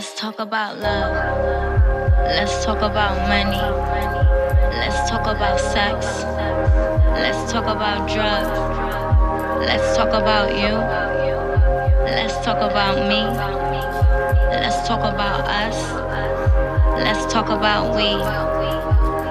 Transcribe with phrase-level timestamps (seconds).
[0.00, 1.12] Let's talk about love.
[2.24, 3.60] Let's talk about money.
[4.78, 6.24] Let's talk about sex.
[7.20, 8.48] Let's talk about drugs.
[9.60, 10.72] Let's talk about you.
[12.16, 13.20] Let's talk about me.
[14.56, 15.76] Let's talk about us.
[17.04, 18.49] Let's talk about we.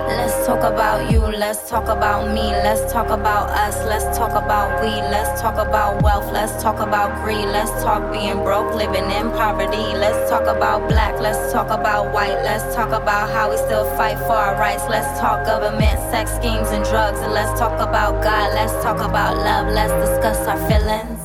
[0.09, 4.81] Let's talk about you, let's talk about me, let's talk about us, let's talk about
[4.81, 9.29] we, let's talk about wealth, let's talk about greed, let's talk being broke, living in
[9.37, 13.85] poverty, let's talk about black, let's talk about white, let's talk about how we still
[13.97, 18.23] fight for our rights, let's talk government, sex schemes, and drugs, and let's talk about
[18.23, 21.18] God, let's talk about love, let's discuss our feelings.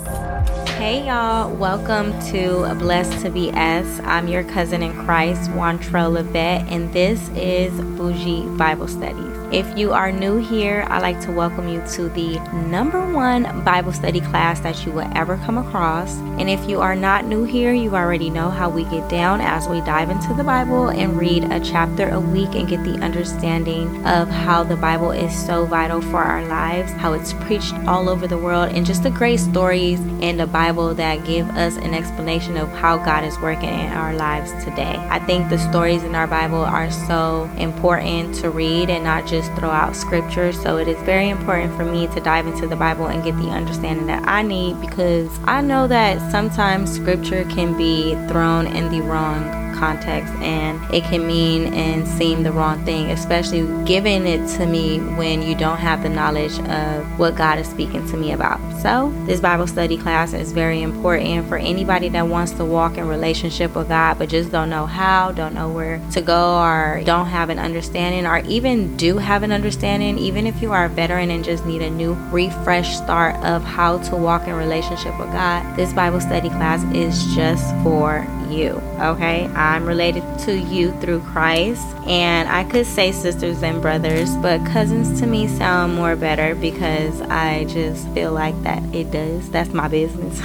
[0.76, 4.00] Hey y'all, welcome to Blessed to Be S.
[4.00, 9.33] I'm your cousin in Christ, Wantrell Levette, and this is Bougie Bible Studies.
[9.52, 13.92] If you are new here, I'd like to welcome you to the number one Bible
[13.92, 16.16] study class that you will ever come across.
[16.40, 19.68] And if you are not new here, you already know how we get down as
[19.68, 24.04] we dive into the Bible and read a chapter a week and get the understanding
[24.06, 28.26] of how the Bible is so vital for our lives, how it's preached all over
[28.26, 32.56] the world, and just the great stories in the Bible that give us an explanation
[32.56, 34.96] of how God is working in our lives today.
[35.10, 39.33] I think the stories in our Bible are so important to read and not just
[39.40, 40.52] just throw out scripture.
[40.52, 43.48] So it is very important for me to dive into the Bible and get the
[43.48, 49.00] understanding that I need because I know that sometimes scripture can be thrown in the
[49.00, 54.66] wrong context and it can mean and seem the wrong thing, especially giving it to
[54.66, 58.60] me when you don't have the knowledge of what God is speaking to me about.
[58.80, 63.08] So, this Bible study class is very important for anybody that wants to walk in
[63.08, 67.26] relationship with God but just don't know how, don't know where to go, or don't
[67.26, 71.30] have an understanding, or even do have an understanding, even if you are a veteran
[71.30, 75.76] and just need a new refresh start of how to walk in relationship with God.
[75.76, 78.70] This Bible study class is just for you.
[79.00, 84.64] Okay, I'm related to you through Christ, and I could say sisters and brothers, but
[84.66, 89.50] cousins to me sound more better because I just feel like that it does.
[89.50, 90.40] That's my business.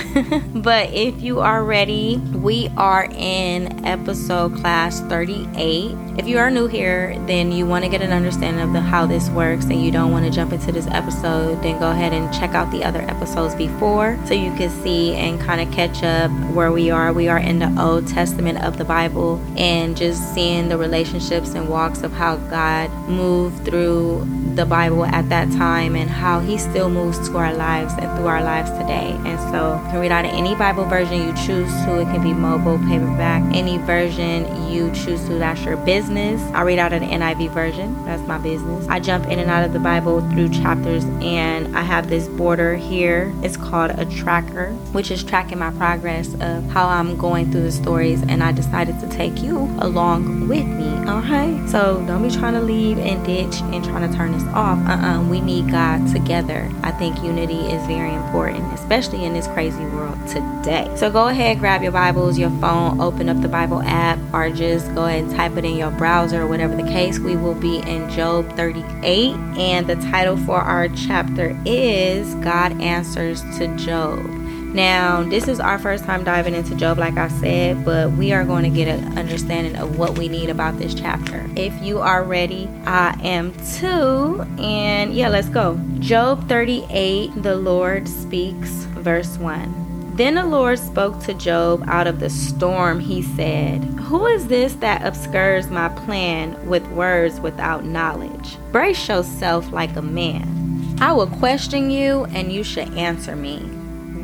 [0.55, 5.95] but if you are ready, we are in episode class 38.
[6.17, 9.05] If you are new here, then you want to get an understanding of the how
[9.05, 12.33] this works and you don't want to jump into this episode, then go ahead and
[12.33, 16.31] check out the other episodes before so you can see and kind of catch up
[16.53, 17.13] where we are.
[17.13, 21.69] We are in the Old Testament of the Bible and just seeing the relationships and
[21.69, 26.89] walks of how God moved through the Bible at that time and how He still
[26.89, 29.17] moves to our lives and through our lives today.
[29.25, 32.01] And so you can read out of any Bible version you choose to.
[32.01, 35.35] It can be mobile, paperback, any version you choose to.
[35.35, 36.41] That's your business.
[36.53, 38.03] I read out of the NIV version.
[38.05, 38.87] That's my business.
[38.87, 42.75] I jump in and out of the Bible through chapters and I have this border
[42.75, 43.33] here.
[43.43, 47.71] It's called a tracker, which is tracking my progress of how I'm going through the
[47.71, 48.21] stories.
[48.23, 50.89] And I decided to take you along with me.
[51.09, 51.61] Okay?
[51.67, 54.79] So don't be trying to leave and ditch and trying to turn this off.
[54.87, 55.23] Uh-uh.
[55.29, 56.69] We need God together.
[56.83, 60.91] I think unity is very important, especially in this crazy world today.
[60.95, 64.93] So go ahead, grab your Bibles, your phone, open up the Bible app, or just
[64.95, 67.19] go ahead and type it in your browser whatever the case.
[67.19, 73.41] We will be in Job 38, and the title for our chapter is God Answers
[73.57, 74.38] to Job.
[74.73, 78.43] Now, this is our first time diving into Job, like I said, but we are
[78.43, 81.49] going to get an understanding of what we need about this chapter.
[81.55, 84.45] If you are ready, I am too.
[84.59, 85.79] And yeah, let's go.
[85.99, 90.15] Job 38, the Lord speaks, verse 1.
[90.15, 92.99] Then the Lord spoke to Job out of the storm.
[92.99, 98.57] He said, Who is this that obscures my plan with words without knowledge?
[98.71, 100.97] Brace yourself like a man.
[101.01, 103.78] I will question you, and you shall answer me.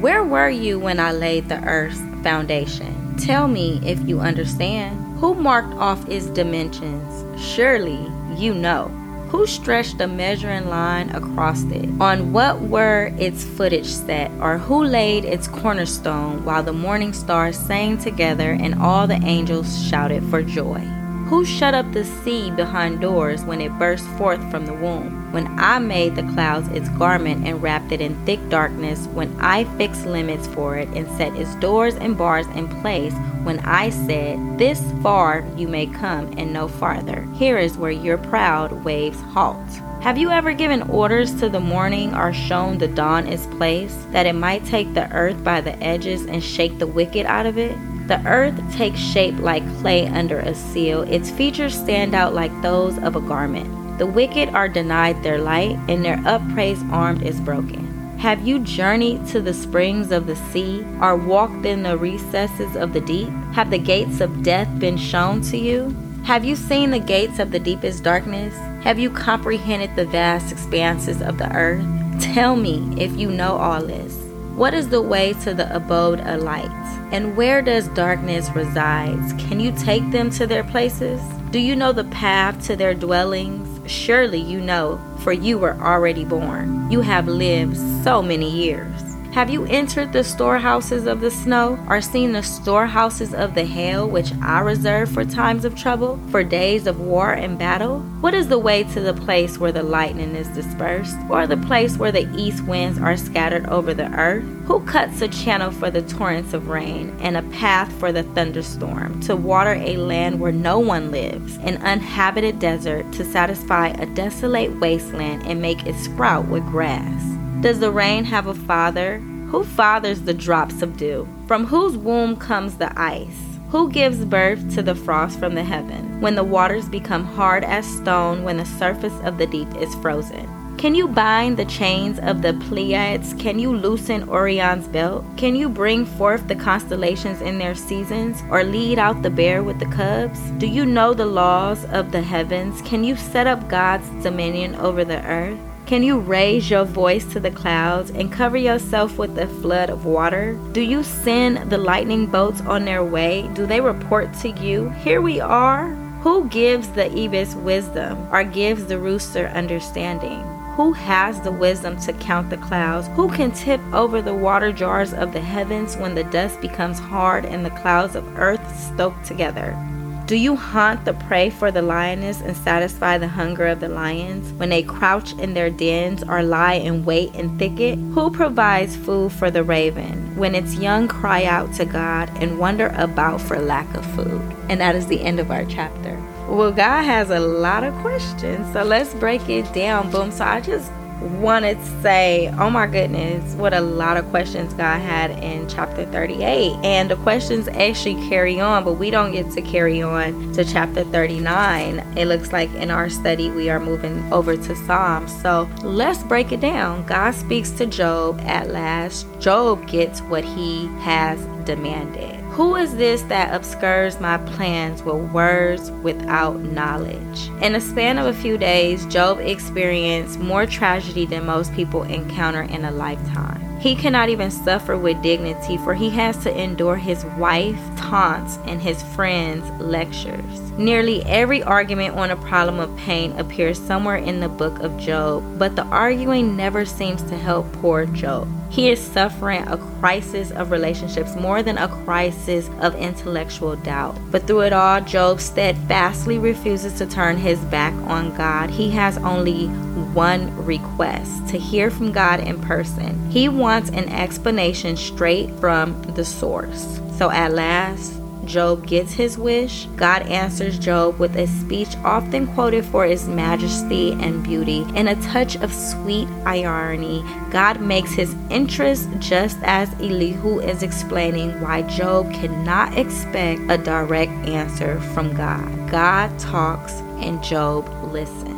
[0.06, 3.18] Where were you when I laid the earth's foundation?
[3.18, 5.18] Tell me if you understand.
[5.18, 7.26] Who marked off its dimensions?
[7.44, 7.98] Surely
[8.38, 8.90] you know.
[9.30, 11.90] Who stretched the measuring line across it?
[12.00, 14.30] On what were its footage set?
[14.40, 19.88] Or who laid its cornerstone while the morning stars sang together and all the angels
[19.88, 20.82] shouted for joy?
[21.30, 25.15] Who shut up the sea behind doors when it burst forth from the womb?
[25.32, 29.66] When I made the clouds its garment and wrapped it in thick darkness, when I
[29.78, 33.14] fixed limits for it and set its doors and bars in place,
[33.44, 37.28] when I said, This far you may come and no farther.
[37.36, 39.60] Here is where your proud waves halt.
[40.02, 44.26] Have you ever given orders to the morning or shown the dawn its place, that
[44.26, 47.76] it might take the earth by the edges and shake the wicked out of it?
[48.08, 51.02] The earth takes shape like clay under a seal.
[51.02, 53.85] Its features stand out like those of a garment.
[53.98, 58.18] The wicked are denied their light, and their upraised arm is broken.
[58.18, 62.94] Have you journeyed to the springs of the sea, or walked in the recesses of
[62.94, 63.30] the deep?
[63.54, 65.96] Have the gates of death been shown to you?
[66.24, 68.56] Have you seen the gates of the deepest darkness?
[68.84, 71.86] Have you comprehended the vast expanses of the earth?
[72.20, 74.16] Tell me if you know all this.
[74.56, 76.72] What is the way to the abode of light?
[77.12, 79.34] And where does darkness resides?
[79.34, 81.22] Can you take them to their places?
[81.56, 83.90] Do you know the path to their dwellings?
[83.90, 86.92] Surely you know, for you were already born.
[86.92, 89.15] You have lived so many years.
[89.36, 94.08] Have you entered the storehouses of the snow, or seen the storehouses of the hail,
[94.08, 98.00] which I reserve for times of trouble, for days of war and battle?
[98.22, 101.98] What is the way to the place where the lightning is dispersed, or the place
[101.98, 104.46] where the east winds are scattered over the earth?
[104.68, 109.20] Who cuts a channel for the torrents of rain, and a path for the thunderstorm,
[109.24, 114.80] to water a land where no one lives, an uninhabited desert, to satisfy a desolate
[114.80, 117.35] wasteland and make it sprout with grass?
[117.66, 119.18] Does the rain have a father?
[119.50, 121.28] Who fathers the drops of dew?
[121.48, 123.58] From whose womb comes the ice?
[123.72, 126.22] Who gives birth to the frost from the heaven?
[126.22, 130.48] When the waters become hard as stone, when the surface of the deep is frozen.
[130.78, 133.34] Can you bind the chains of the Pleiades?
[133.40, 135.26] Can you loosen Orion's belt?
[135.36, 139.80] Can you bring forth the constellations in their seasons, or lead out the bear with
[139.80, 140.40] the cubs?
[140.60, 142.84] Do you know the laws of the heavens?
[142.84, 145.58] Can you set up God's dominion over the earth?
[145.86, 150.04] Can you raise your voice to the clouds and cover yourself with a flood of
[150.04, 150.58] water?
[150.72, 153.48] Do you send the lightning bolts on their way?
[153.54, 155.90] Do they report to you, Here we are?
[156.24, 160.42] Who gives the ibis wisdom or gives the rooster understanding?
[160.76, 163.08] Who has the wisdom to count the clouds?
[163.10, 167.46] Who can tip over the water jars of the heavens when the dust becomes hard
[167.46, 169.78] and the clouds of earth stoke together?
[170.28, 174.52] Do you hunt the prey for the lioness and satisfy the hunger of the lions
[174.54, 178.00] when they crouch in their dens or lie in wait in thicket?
[178.00, 182.88] Who provides food for the raven when its young cry out to God and wonder
[182.96, 184.42] about for lack of food?
[184.68, 186.20] And that is the end of our chapter.
[186.50, 190.10] Well, God has a lot of questions, so let's break it down.
[190.10, 190.32] Boom.
[190.32, 190.92] So I just
[191.22, 196.06] wanted to say, oh my goodness, what a lot of questions God had in chapter
[196.06, 196.74] 38.
[196.84, 201.04] And the questions actually carry on, but we don't get to carry on to chapter
[201.06, 202.00] 39.
[202.18, 205.36] It looks like in our study we are moving over to Psalms.
[205.42, 207.06] So let's break it down.
[207.06, 209.28] God speaks to Job at last.
[209.40, 212.35] Job gets what he has demanded.
[212.56, 217.50] Who is this that obscures my plans with words without knowledge?
[217.62, 222.62] In a span of a few days, Job experienced more tragedy than most people encounter
[222.62, 223.78] in a lifetime.
[223.82, 228.82] He cannot even suffer with dignity, for he has to endure his wife taunts and
[228.82, 230.72] his friends' lectures.
[230.78, 235.44] Nearly every argument on a problem of pain appears somewhere in the book of Job,
[235.60, 238.48] but the arguing never seems to help poor Job.
[238.76, 244.18] He is suffering a crisis of relationships more than a crisis of intellectual doubt.
[244.32, 248.70] But through it all, Job steadfastly refuses to turn his back on God.
[248.70, 249.68] He has only
[250.14, 253.32] one request to hear from God in person.
[253.32, 257.00] He wants an explanation straight from the source.
[257.18, 258.12] So at last,
[258.46, 264.14] Job gets his wish, God answers Job with a speech often quoted for its majesty
[264.14, 264.86] and beauty.
[264.96, 271.60] and a touch of sweet irony, God makes his interest just as Elihu is explaining
[271.62, 275.90] why Job cannot expect a direct answer from God.
[275.90, 278.55] God talks and Job listens.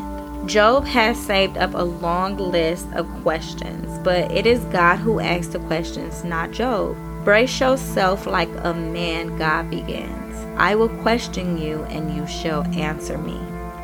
[0.47, 5.51] Job has saved up a long list of questions, but it is God who asks
[5.51, 6.95] the questions, not Job.
[7.25, 10.35] Brace yourself like a man, God begins.
[10.55, 13.37] I will question you and you shall answer me.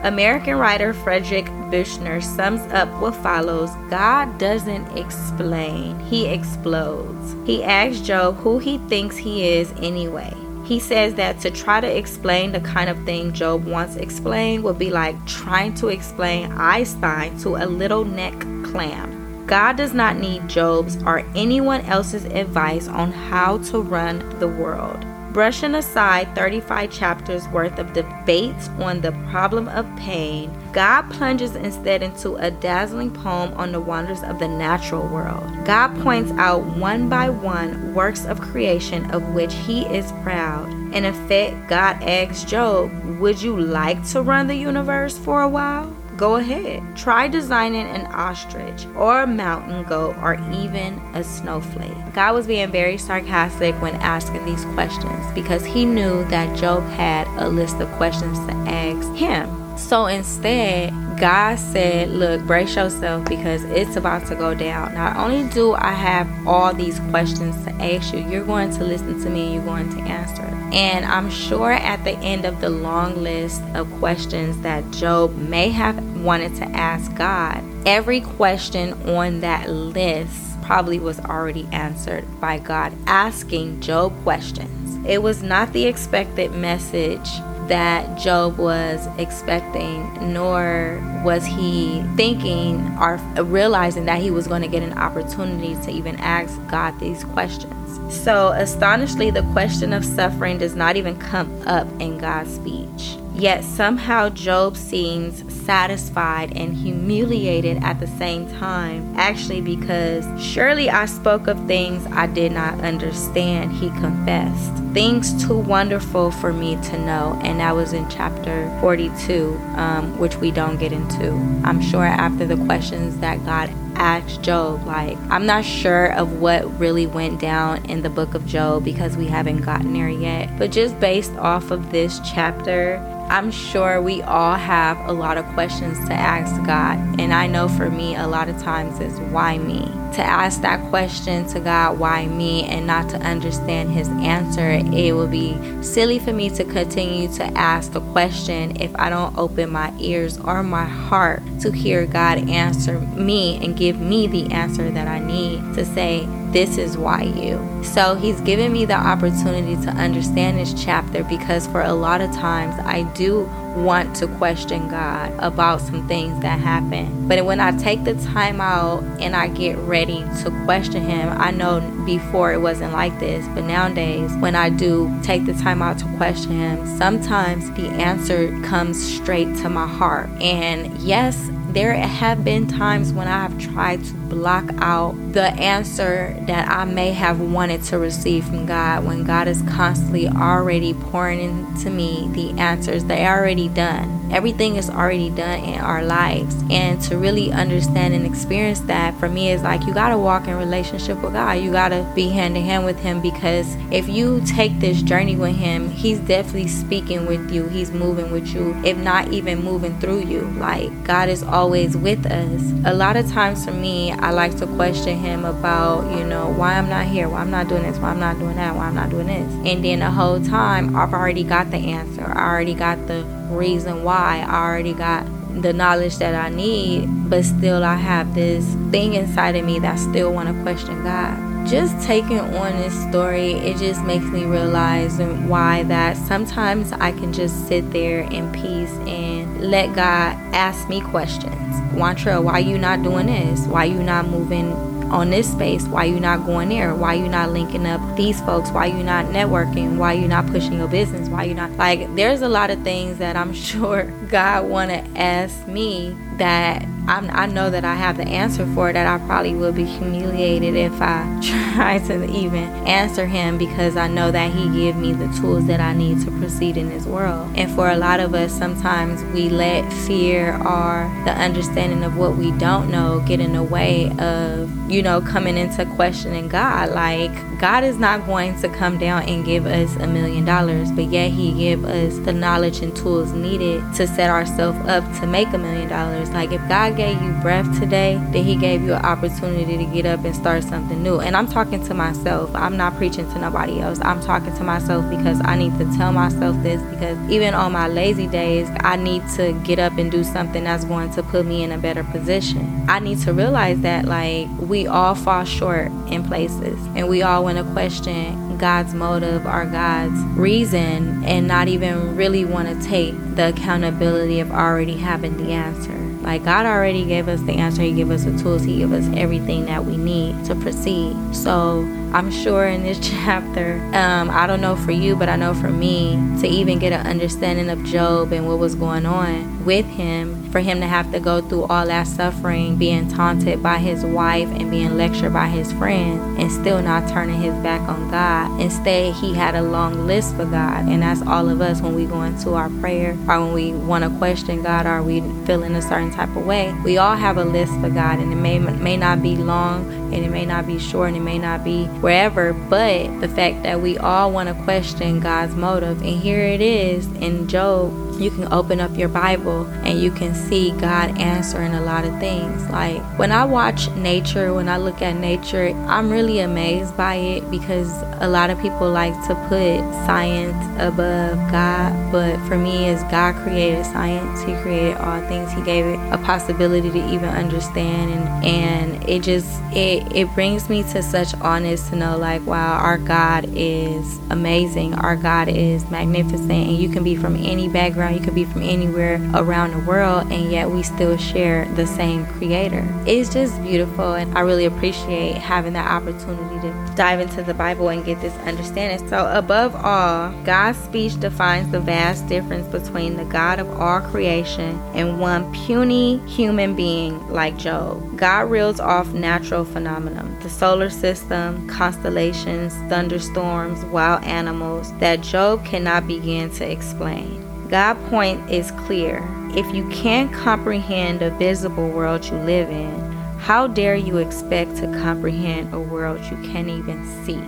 [0.04, 7.36] American writer Frederick Buechner sums up what follows God doesn't explain, He explodes.
[7.46, 10.34] He asks Job who he thinks he is anyway.
[10.64, 14.80] He says that to try to explain the kind of thing Job once explained would
[14.80, 19.46] be like trying to explain Einstein to a little neck clam.
[19.46, 25.06] God does not need Job's or anyone else's advice on how to run the world.
[25.34, 32.02] Brushing aside 35 chapters worth of debates on the problem of pain, God plunges instead
[32.02, 35.48] into a dazzling poem on the wonders of the natural world.
[35.66, 40.68] God points out one by one works of creation of which he is proud.
[40.94, 45.96] In effect, God asks Job, Would you like to run the universe for a while?
[46.18, 46.82] Go ahead.
[46.96, 52.14] Try designing an ostrich or a mountain goat or even a snowflake.
[52.14, 57.28] God was being very sarcastic when asking these questions because he knew that Job had
[57.42, 59.63] a list of questions to ask him.
[59.78, 64.94] So instead, God said, Look, brace yourself because it's about to go down.
[64.94, 69.22] Not only do I have all these questions to ask you, you're going to listen
[69.24, 70.44] to me and you're going to answer.
[70.74, 75.70] And I'm sure at the end of the long list of questions that Job may
[75.70, 82.58] have wanted to ask God, every question on that list probably was already answered by
[82.58, 85.06] God asking Job questions.
[85.06, 87.30] It was not the expected message
[87.68, 94.68] that Job was expecting, nor was he thinking or realizing that he was going to
[94.68, 97.74] get an opportunity to even ask God these questions.
[98.14, 103.18] So, astonishingly, the question of suffering does not even come up in God's speech.
[103.36, 111.06] Yet somehow Job seems satisfied and humiliated at the same time, actually, because surely I
[111.06, 114.74] spoke of things I did not understand, he confessed.
[114.94, 120.38] Things too wonderful for me to know, and that was in chapter 42, um, which
[120.38, 121.32] we don't get into.
[121.64, 124.86] I'm sure after the questions that God asked Job.
[124.86, 129.18] Like, I'm not sure of what really went down in the book of Job because
[129.18, 130.58] we haven't gotten there yet.
[130.58, 132.98] But just based off of this chapter,
[133.30, 136.98] I'm sure we all have a lot of questions to ask God.
[137.20, 139.92] And I know for me, a lot of times it's why me?
[140.14, 145.16] To ask that question to God, why me, and not to understand His answer, it
[145.16, 149.72] would be silly for me to continue to ask the question if I don't open
[149.72, 154.92] my ears or my heart to hear God answer me and give me the answer
[154.92, 157.84] that I need to say, this is why you.
[157.84, 162.32] So he's given me the opportunity to understand this chapter because for a lot of
[162.32, 167.28] times I do want to question God about some things that happen.
[167.28, 171.52] But when I take the time out and I get ready to question Him, I
[171.52, 175.98] know before it wasn't like this, but nowadays when I do take the time out
[176.00, 180.30] to question Him, sometimes the answer comes straight to my heart.
[180.42, 186.38] And yes, there have been times when I have tried to block out the answer
[186.46, 191.40] that I may have wanted to receive from God when God is constantly already pouring
[191.40, 194.23] into me the answers they already done.
[194.34, 196.56] Everything is already done in our lives.
[196.72, 200.58] And to really understand and experience that for me is like you gotta walk in
[200.58, 201.54] relationship with God.
[201.54, 205.56] You gotta be hand in hand with him because if you take this journey with
[205.56, 207.68] him, he's definitely speaking with you.
[207.68, 210.42] He's moving with you, if not even moving through you.
[210.58, 212.62] Like God is always with us.
[212.86, 216.74] A lot of times for me, I like to question him about, you know, why
[216.74, 218.96] I'm not here, why I'm not doing this, why I'm not doing that, why I'm
[218.96, 219.54] not doing this.
[219.72, 222.26] And then the whole time, I've already got the answer.
[222.36, 223.24] I already got the
[223.54, 224.46] reason why.
[224.48, 225.26] I already got
[225.62, 229.98] the knowledge that I need, but still I have this thing inside of me that
[230.00, 235.18] still want to question God just taking on this story, it just makes me realize
[235.48, 241.02] why that sometimes I can just sit there in peace and let God ask me
[241.02, 241.54] questions.
[241.94, 243.66] Wantra, why you not doing this?
[243.68, 244.72] Why you not moving
[245.14, 245.84] on this space?
[245.84, 246.96] Why you not going there?
[246.96, 248.72] Why you not linking up these folks?
[248.72, 249.98] Why you not networking?
[249.98, 251.30] Why you not pushing your business?
[251.30, 255.68] Why you not like there's a lot of things that I'm sure God wanna ask
[255.68, 259.54] me that I'm, i know that I have the answer for it, that I probably
[259.54, 261.40] will be humiliated if I
[261.74, 265.82] try to even answer him because I know that he gave me the tools that
[265.82, 267.52] I need to proceed in this world.
[267.56, 272.38] And for a lot of us, sometimes we let fear or the understanding of what
[272.38, 276.92] we don't know get in the way of, you know, coming into questioning God.
[276.92, 281.06] Like God is not going to come down and give us a million dollars, but
[281.06, 285.48] yet he give us the knowledge and tools needed to set ourselves up to make
[285.50, 286.30] a million dollars.
[286.32, 290.06] Like if God gave you breath today, that He gave you an opportunity to get
[290.06, 291.20] up and start something new.
[291.20, 292.54] And I'm talking to myself.
[292.56, 294.00] I'm not preaching to nobody else.
[294.02, 297.88] I'm talking to myself because I need to tell myself this because even on my
[297.88, 301.64] lazy days, I need to get up and do something that's going to put me
[301.64, 302.86] in a better position.
[302.88, 307.44] I need to realize that like we all fall short in places and we all
[307.44, 313.14] want to question God's motive or God's reason and not even really want to take
[313.36, 315.92] the accountability of already having the answer.
[316.22, 317.82] Like God already gave us the answer.
[317.82, 318.64] He gave us the tools.
[318.64, 321.14] He gave us everything that we need to proceed.
[321.36, 321.82] So
[322.14, 325.70] I'm sure in this chapter, um, I don't know for you, but I know for
[325.70, 330.52] me to even get an understanding of Job and what was going on with him,
[330.52, 334.48] for him to have to go through all that suffering, being taunted by his wife
[334.50, 338.62] and being lectured by his friends, and still not turning his back on God.
[338.62, 342.06] Instead, he had a long list for God, and that's all of us when we
[342.06, 345.82] go into our prayer or when we want to question God or we feeling a
[345.82, 346.74] certain type of way.
[346.84, 350.24] We all have a list for God, and it may may not be long, and
[350.24, 353.82] it may not be short, and it may not be wherever, but the fact that
[353.82, 358.52] we all want to question God's motive, and here it is in Job you can
[358.54, 362.70] open up your Bible and you can see God answering a lot of things.
[362.70, 367.50] Like when I watch nature, when I look at nature, I'm really amazed by it
[367.50, 367.92] because
[368.22, 372.12] a lot of people like to put science above God.
[372.12, 376.18] But for me, as God created science, He created all things, He gave it a
[376.20, 378.12] possibility to even understand.
[378.12, 382.78] And, and it just, it, it brings me to such honest to know, like, wow,
[382.78, 384.94] our God is amazing.
[384.94, 386.52] Our God is magnificent.
[386.52, 390.32] And you can be from any background, you can be from anywhere around the world,
[390.32, 392.88] and yet we still share the same creator.
[393.06, 397.90] It's just beautiful, and I really appreciate having that opportunity to dive into the Bible
[397.90, 399.08] and get this understanding.
[399.10, 404.80] So, above all, God's speech defines the vast difference between the God of all creation
[404.94, 408.18] and one puny human being like Job.
[408.18, 409.93] God reels off natural phenomena,
[410.42, 417.42] the solar system, constellations, thunderstorms, wild animals that Job cannot begin to explain.
[417.70, 419.28] God's point is clear.
[419.56, 424.88] If you can't comprehend the visible world you live in, how dare you expect to
[425.02, 427.42] comprehend a world you can't even see?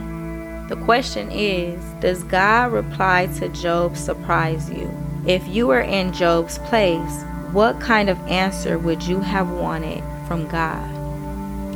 [0.67, 4.89] The question is Does God reply to Job surprise you?
[5.27, 10.47] If you were in Job's place, what kind of answer would you have wanted from
[10.47, 10.94] God?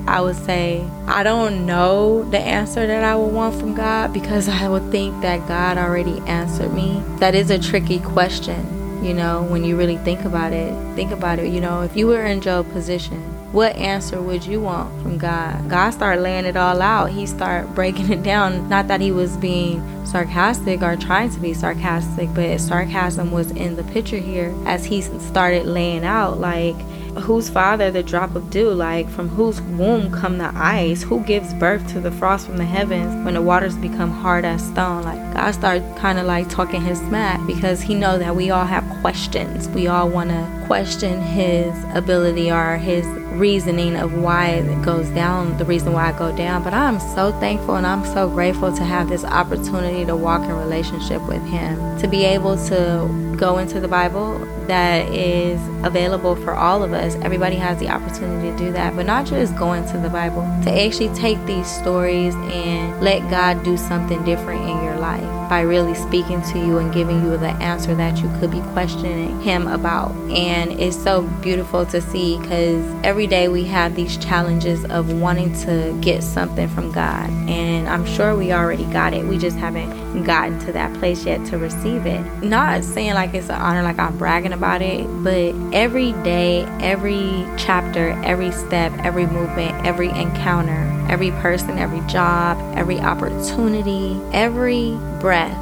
[0.08, 4.48] I would say, I don't know the answer that I would want from God because
[4.48, 7.02] I would think that God already answered me.
[7.18, 10.74] That is a tricky question, you know, when you really think about it.
[10.96, 14.62] Think about it, you know, if you were in Job's position, what answer would you
[14.62, 15.70] want from God?
[15.70, 17.10] God started laying it all out.
[17.10, 18.70] He started breaking it down.
[18.70, 23.76] Not that he was being sarcastic or trying to be sarcastic, but sarcasm was in
[23.76, 26.76] the picture here as he started laying out like
[27.16, 31.04] whose father the drop of dew like from whose womb come the ice?
[31.04, 34.66] Who gives birth to the frost from the heavens when the waters become hard as
[34.66, 35.04] stone?
[35.04, 38.66] Like god started kind of like talking his smack because he know that we all
[38.66, 39.68] have questions.
[39.70, 43.06] We all want to question his ability or his
[43.40, 46.64] reasoning of why it goes down, the reason why I go down.
[46.64, 50.52] But I'm so thankful and I'm so grateful to have this opportunity to walk in
[50.52, 56.54] relationship with Him, to be able to go into the Bible that is available for
[56.54, 57.16] all of us.
[57.16, 60.86] Everybody has the opportunity to do that, but not just going to the Bible, to
[60.86, 65.96] actually take these stories and let God do something different in your life by really
[65.96, 70.12] speaking to you and giving you the answer that you could be questioning Him about.
[70.30, 75.54] And it's so beautiful to see because every day we have these challenges of wanting
[75.66, 77.30] to get something from God.
[77.50, 79.26] And I'm sure we already got it.
[79.26, 82.22] We just haven't gotten to that place yet to receive it.
[82.44, 87.46] Not saying like it's an honor, like I'm bragging about it, but every day, every
[87.58, 95.58] chapter, every step, every movement, every encounter, every person, every job, every opportunity, every breath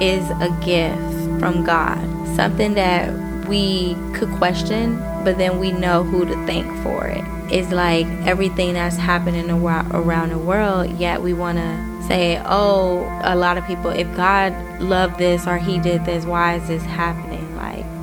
[0.00, 1.98] is a gift from God.
[2.36, 3.12] Something that
[3.48, 7.24] we could question, but then we know who to thank for it.
[7.52, 13.34] It's like everything that's happening around the world, yet we want to say, oh, a
[13.34, 17.49] lot of people, if God loved this or He did this, why is this happening?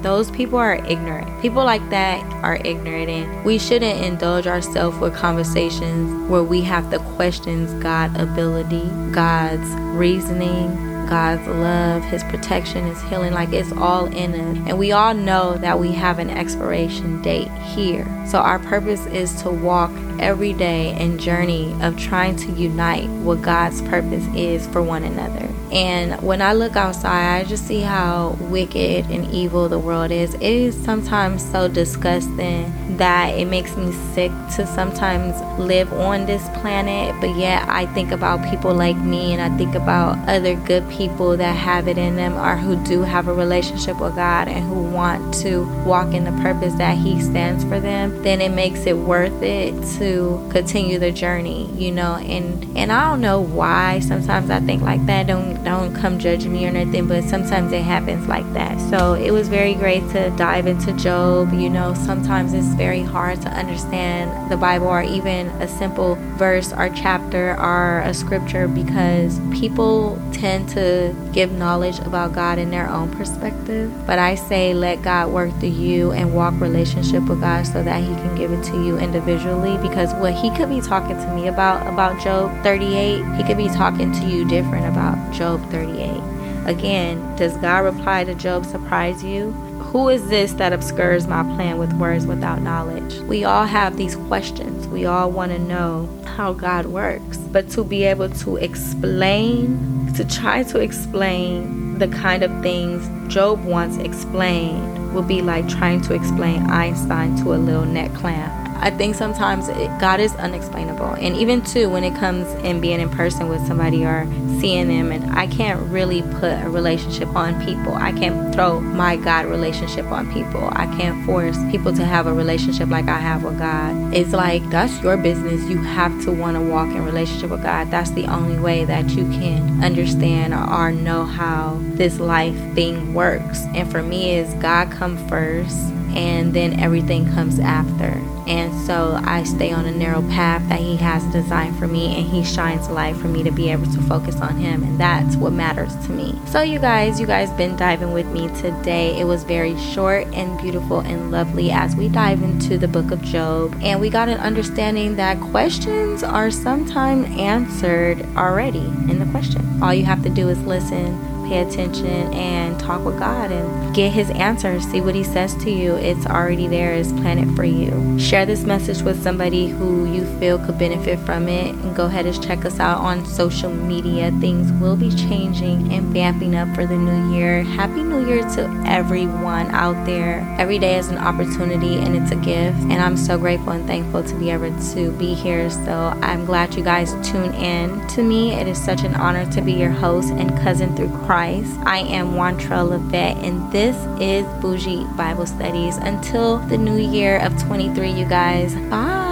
[0.01, 1.41] Those people are ignorant.
[1.41, 6.89] People like that are ignorant, and we shouldn't indulge ourselves with conversations where we have
[6.91, 10.75] to question God's ability, God's reasoning,
[11.07, 14.67] God's love, His protection, His healing, like it's all in us.
[14.67, 18.05] And we all know that we have an expiration date here.
[18.27, 23.41] So our purpose is to walk every day and journey of trying to unite what
[23.41, 25.47] God's purpose is for one another.
[25.71, 30.34] And when I look outside, I just see how wicked and evil the world is.
[30.36, 36.47] It is sometimes so disgusting that it makes me sick to sometimes live on this
[36.60, 37.15] planet.
[37.19, 41.36] But yet, I think about people like me and I think about other good people
[41.38, 44.82] that have it in them or who do have a relationship with God and who
[44.82, 48.23] want to walk in the purpose that He stands for them.
[48.23, 52.15] Then it makes it worth it to continue the journey, you know.
[52.15, 55.27] And and I don't know why sometimes I think like that.
[55.27, 58.80] Don't don't come judge me or nothing, but sometimes it happens like that.
[58.89, 61.53] So it was very great to dive into Job.
[61.53, 66.71] You know, sometimes it's very hard to understand the Bible or even a simple verse
[66.71, 72.89] or chapter or a scripture because people tend to give knowledge about God in their
[72.89, 73.91] own perspective.
[74.06, 78.01] But I say let God work through you and walk relationship with God so that
[78.01, 81.47] he can give it to you individually because what he could be talking to me
[81.47, 86.19] about about Job 38, he could be talking to you different about Job Job 38.
[86.65, 89.52] Again, does God reply to Job surprise you?
[89.91, 93.19] Who is this that obscures my plan with words without knowledge?
[93.19, 94.88] We all have these questions.
[94.88, 97.38] We all want to know how God works.
[97.38, 103.63] But to be able to explain, to try to explain the kind of things Job
[103.63, 108.57] once explained would be like trying to explain Einstein to a little neck clamp.
[108.79, 111.15] I think sometimes it, God is unexplainable.
[111.15, 114.25] And even too, when it comes in being in person with somebody or
[114.59, 117.93] seeing them, and I can't really put a relationship on people.
[117.93, 120.69] I can't throw my God relationship on people.
[120.73, 124.13] I can't force people to have a relationship like I have with God.
[124.13, 125.69] It's like that's your business.
[125.69, 127.91] You have to want to walk in relationship with God.
[127.91, 133.13] That's the only way that you can understand or, or know how this life thing
[133.13, 133.63] works.
[133.75, 135.77] And for me, is God come first,
[136.17, 138.19] and then everything comes after.
[138.47, 142.25] And so I stay on a narrow path that He has designed for me, and
[142.25, 144.84] He shines light for me to be able to focus on Him.
[144.84, 146.39] And that's what matters to me.
[146.47, 149.19] So, you guys, you guys been diving with me today.
[149.19, 153.21] It was very short and beautiful and lovely as we dive into the book of
[153.21, 153.77] Job.
[153.84, 159.84] And we got an understanding that questions are sometimes answered already in the question.
[159.84, 164.12] All you have to do is listen pay attention and talk with God and get
[164.12, 164.86] His answers.
[164.86, 165.95] See what He says to you.
[165.95, 168.19] It's already there, it's planted for you.
[168.19, 171.73] Share this message with somebody who you feel could benefit from it.
[171.73, 174.31] And go ahead and check us out on social media.
[174.39, 177.63] Things will be changing and vamping up for the new year.
[177.63, 180.45] Happy New Year to everyone out there.
[180.60, 182.77] Every day is an opportunity and it's a gift.
[182.91, 185.69] And I'm so grateful and thankful to be able to be here.
[185.69, 188.53] So I'm glad you guys tune in to me.
[188.53, 191.37] It is such an honor to be your host and cousin through Christ.
[191.38, 191.78] Christ.
[191.86, 195.97] I am Wantrell Levette, and this is Bougie Bible Studies.
[195.97, 199.26] Until the new year of 23, you guys, bye.